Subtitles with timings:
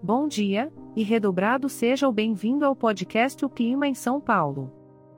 [0.00, 4.72] Bom dia, e redobrado seja o bem-vindo ao podcast O Clima em São Paulo.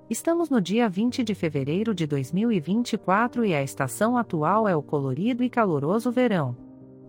[0.09, 5.45] Estamos no dia 20 de fevereiro de 2024 e a estação atual é o colorido
[5.45, 6.56] e caloroso verão.